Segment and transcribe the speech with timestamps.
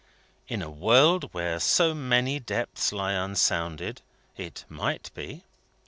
[0.47, 4.01] In a world where so many depths lie unsounded,
[4.35, 5.43] it might be.